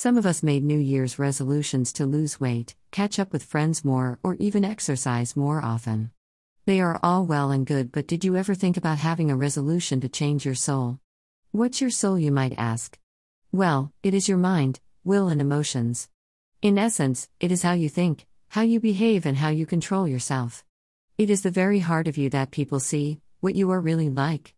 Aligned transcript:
Some 0.00 0.16
of 0.16 0.26
us 0.26 0.44
made 0.44 0.62
New 0.62 0.78
Year's 0.78 1.18
resolutions 1.18 1.92
to 1.94 2.06
lose 2.06 2.38
weight, 2.38 2.76
catch 2.92 3.18
up 3.18 3.32
with 3.32 3.42
friends 3.42 3.84
more, 3.84 4.20
or 4.22 4.36
even 4.36 4.64
exercise 4.64 5.36
more 5.36 5.60
often. 5.60 6.12
They 6.66 6.80
are 6.80 7.00
all 7.02 7.26
well 7.26 7.50
and 7.50 7.66
good, 7.66 7.90
but 7.90 8.06
did 8.06 8.24
you 8.24 8.36
ever 8.36 8.54
think 8.54 8.76
about 8.76 8.98
having 8.98 9.28
a 9.28 9.36
resolution 9.36 10.00
to 10.02 10.08
change 10.08 10.44
your 10.44 10.54
soul? 10.54 11.00
What's 11.50 11.80
your 11.80 11.90
soul, 11.90 12.16
you 12.16 12.30
might 12.30 12.54
ask? 12.56 12.96
Well, 13.50 13.92
it 14.04 14.14
is 14.14 14.28
your 14.28 14.38
mind, 14.38 14.78
will, 15.02 15.26
and 15.26 15.40
emotions. 15.40 16.08
In 16.62 16.78
essence, 16.78 17.28
it 17.40 17.50
is 17.50 17.62
how 17.62 17.72
you 17.72 17.88
think, 17.88 18.24
how 18.50 18.62
you 18.62 18.78
behave, 18.78 19.26
and 19.26 19.38
how 19.38 19.48
you 19.48 19.66
control 19.66 20.06
yourself. 20.06 20.64
It 21.16 21.28
is 21.28 21.42
the 21.42 21.50
very 21.50 21.80
heart 21.80 22.06
of 22.06 22.16
you 22.16 22.30
that 22.30 22.52
people 22.52 22.78
see, 22.78 23.20
what 23.40 23.56
you 23.56 23.68
are 23.72 23.80
really 23.80 24.10
like. 24.10 24.54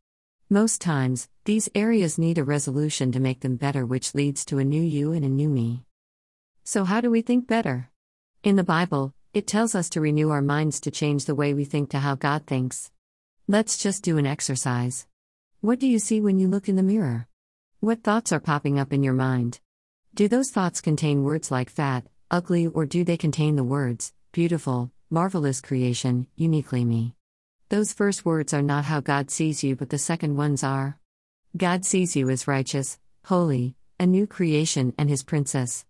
Most 0.52 0.80
times, 0.80 1.28
these 1.44 1.68
areas 1.76 2.18
need 2.18 2.36
a 2.36 2.42
resolution 2.42 3.12
to 3.12 3.20
make 3.20 3.38
them 3.38 3.54
better, 3.54 3.86
which 3.86 4.16
leads 4.16 4.44
to 4.46 4.58
a 4.58 4.64
new 4.64 4.82
you 4.82 5.12
and 5.12 5.24
a 5.24 5.28
new 5.28 5.48
me. 5.48 5.84
So, 6.64 6.82
how 6.82 7.00
do 7.00 7.08
we 7.08 7.22
think 7.22 7.46
better? 7.46 7.88
In 8.42 8.56
the 8.56 8.64
Bible, 8.64 9.14
it 9.32 9.46
tells 9.46 9.76
us 9.76 9.88
to 9.90 10.00
renew 10.00 10.30
our 10.30 10.42
minds 10.42 10.80
to 10.80 10.90
change 10.90 11.26
the 11.26 11.36
way 11.36 11.54
we 11.54 11.64
think 11.64 11.90
to 11.90 12.00
how 12.00 12.16
God 12.16 12.48
thinks. 12.48 12.90
Let's 13.46 13.78
just 13.78 14.02
do 14.02 14.18
an 14.18 14.26
exercise. 14.26 15.06
What 15.60 15.78
do 15.78 15.86
you 15.86 16.00
see 16.00 16.20
when 16.20 16.40
you 16.40 16.48
look 16.48 16.68
in 16.68 16.74
the 16.74 16.82
mirror? 16.82 17.28
What 17.78 18.02
thoughts 18.02 18.32
are 18.32 18.40
popping 18.40 18.76
up 18.76 18.92
in 18.92 19.04
your 19.04 19.14
mind? 19.14 19.60
Do 20.14 20.26
those 20.26 20.50
thoughts 20.50 20.80
contain 20.80 21.22
words 21.22 21.52
like 21.52 21.70
fat, 21.70 22.06
ugly, 22.28 22.66
or 22.66 22.86
do 22.86 23.04
they 23.04 23.16
contain 23.16 23.54
the 23.54 23.62
words, 23.62 24.12
beautiful, 24.32 24.90
marvelous 25.10 25.60
creation, 25.60 26.26
uniquely 26.34 26.84
me? 26.84 27.14
Those 27.70 27.92
first 27.92 28.24
words 28.24 28.52
are 28.52 28.62
not 28.62 28.86
how 28.86 28.98
God 28.98 29.30
sees 29.30 29.62
you, 29.62 29.76
but 29.76 29.90
the 29.90 29.96
second 29.96 30.36
ones 30.36 30.64
are. 30.64 30.98
God 31.56 31.84
sees 31.84 32.16
you 32.16 32.28
as 32.28 32.48
righteous, 32.48 32.98
holy, 33.26 33.76
a 34.00 34.06
new 34.06 34.26
creation, 34.26 34.92
and 34.98 35.08
His 35.08 35.22
princess. 35.22 35.84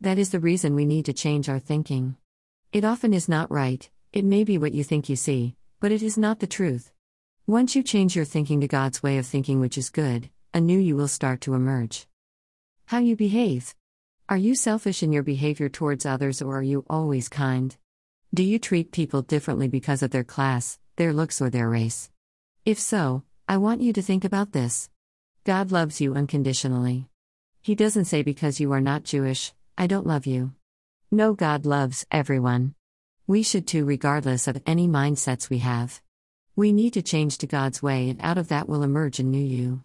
That 0.00 0.18
is 0.18 0.30
the 0.30 0.40
reason 0.40 0.74
we 0.74 0.84
need 0.84 1.04
to 1.04 1.12
change 1.12 1.48
our 1.48 1.60
thinking. 1.60 2.16
It 2.72 2.84
often 2.84 3.14
is 3.14 3.28
not 3.28 3.48
right, 3.48 3.88
it 4.12 4.24
may 4.24 4.42
be 4.42 4.58
what 4.58 4.74
you 4.74 4.82
think 4.82 5.08
you 5.08 5.14
see, 5.14 5.54
but 5.78 5.92
it 5.92 6.02
is 6.02 6.18
not 6.18 6.40
the 6.40 6.48
truth. 6.48 6.90
Once 7.46 7.76
you 7.76 7.84
change 7.84 8.16
your 8.16 8.24
thinking 8.24 8.60
to 8.62 8.66
God's 8.66 9.00
way 9.00 9.16
of 9.16 9.24
thinking, 9.24 9.60
which 9.60 9.78
is 9.78 9.88
good, 9.88 10.30
a 10.52 10.60
new 10.60 10.80
you 10.80 10.96
will 10.96 11.06
start 11.06 11.42
to 11.42 11.54
emerge. 11.54 12.08
How 12.86 12.98
you 12.98 13.14
behave. 13.14 13.76
Are 14.28 14.36
you 14.36 14.56
selfish 14.56 15.00
in 15.00 15.12
your 15.12 15.22
behavior 15.22 15.68
towards 15.68 16.04
others 16.04 16.42
or 16.42 16.58
are 16.58 16.62
you 16.64 16.84
always 16.90 17.28
kind? 17.28 17.76
Do 18.34 18.42
you 18.42 18.58
treat 18.58 18.90
people 18.90 19.22
differently 19.22 19.68
because 19.68 20.02
of 20.02 20.10
their 20.10 20.24
class, 20.24 20.79
their 20.96 21.12
looks, 21.12 21.40
or 21.40 21.50
their 21.50 21.68
race? 21.68 22.10
If 22.64 22.78
so, 22.78 23.22
I 23.48 23.56
want 23.56 23.80
you 23.80 23.92
to 23.92 24.02
think 24.02 24.24
about 24.24 24.52
this. 24.52 24.88
God 25.44 25.72
loves 25.72 26.00
you 26.00 26.14
unconditionally. 26.14 27.08
He 27.62 27.74
doesn't 27.74 28.04
say 28.04 28.22
because 28.22 28.60
you 28.60 28.72
are 28.72 28.80
not 28.80 29.04
Jewish, 29.04 29.52
I 29.76 29.86
don't 29.86 30.06
love 30.06 30.26
you. 30.26 30.52
No, 31.10 31.34
God 31.34 31.66
loves 31.66 32.06
everyone. 32.10 32.74
We 33.26 33.42
should 33.42 33.66
too, 33.66 33.84
regardless 33.84 34.46
of 34.46 34.62
any 34.66 34.86
mindsets 34.86 35.50
we 35.50 35.58
have. 35.58 36.00
We 36.56 36.72
need 36.72 36.92
to 36.94 37.02
change 37.02 37.38
to 37.38 37.46
God's 37.46 37.82
way, 37.82 38.10
and 38.10 38.20
out 38.20 38.38
of 38.38 38.48
that 38.48 38.68
will 38.68 38.82
emerge 38.82 39.18
a 39.18 39.22
new 39.22 39.38
you. 39.42 39.82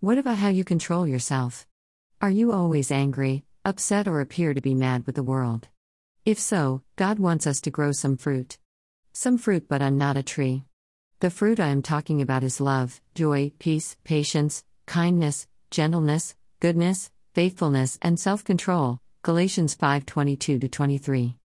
What 0.00 0.18
about 0.18 0.38
how 0.38 0.48
you 0.48 0.64
control 0.64 1.06
yourself? 1.06 1.66
Are 2.20 2.30
you 2.30 2.52
always 2.52 2.90
angry, 2.90 3.44
upset, 3.64 4.06
or 4.06 4.20
appear 4.20 4.52
to 4.52 4.60
be 4.60 4.74
mad 4.74 5.06
with 5.06 5.14
the 5.14 5.22
world? 5.22 5.68
If 6.24 6.38
so, 6.38 6.82
God 6.96 7.18
wants 7.18 7.46
us 7.46 7.60
to 7.62 7.70
grow 7.70 7.92
some 7.92 8.16
fruit. 8.16 8.58
Some 9.18 9.38
fruit, 9.38 9.66
but 9.66 9.80
I'm 9.80 9.96
not 9.96 10.18
a 10.18 10.22
tree. 10.22 10.64
The 11.20 11.30
fruit 11.30 11.58
I 11.58 11.68
am 11.68 11.80
talking 11.80 12.20
about 12.20 12.44
is 12.44 12.60
love, 12.60 13.00
joy, 13.14 13.50
peace, 13.58 13.96
patience, 14.04 14.62
kindness, 14.84 15.48
gentleness, 15.70 16.34
goodness, 16.60 17.10
faithfulness, 17.32 17.98
and 18.02 18.20
self-control. 18.20 19.00
Galatians 19.22 19.74
5:22 19.74 20.70
23. 20.70 21.38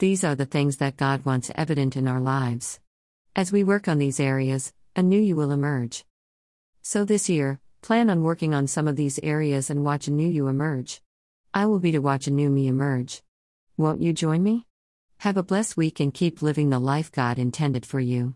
These 0.00 0.22
are 0.22 0.34
the 0.34 0.44
things 0.44 0.76
that 0.76 0.98
God 0.98 1.24
wants 1.24 1.50
evident 1.54 1.96
in 1.96 2.06
our 2.06 2.20
lives. 2.20 2.78
As 3.34 3.50
we 3.50 3.64
work 3.64 3.88
on 3.88 3.96
these 3.96 4.20
areas, 4.20 4.74
a 4.94 5.02
new 5.02 5.18
you 5.18 5.34
will 5.34 5.50
emerge. 5.50 6.04
So 6.82 7.06
this 7.06 7.30
year, 7.30 7.58
plan 7.80 8.10
on 8.10 8.22
working 8.22 8.52
on 8.52 8.66
some 8.66 8.86
of 8.86 8.96
these 8.96 9.18
areas 9.22 9.70
and 9.70 9.82
watch 9.82 10.08
a 10.08 10.12
new 10.12 10.28
you 10.28 10.46
emerge. 10.46 11.00
I 11.54 11.64
will 11.64 11.80
be 11.80 11.92
to 11.92 12.00
watch 12.00 12.26
a 12.26 12.30
new 12.30 12.50
me 12.50 12.66
emerge. 12.66 13.22
Won't 13.78 14.02
you 14.02 14.12
join 14.12 14.42
me? 14.42 14.66
Have 15.24 15.38
a 15.38 15.42
blessed 15.42 15.78
week 15.78 16.00
and 16.00 16.12
keep 16.12 16.42
living 16.42 16.68
the 16.68 16.78
life 16.78 17.10
God 17.10 17.38
intended 17.38 17.86
for 17.86 17.98
you. 17.98 18.34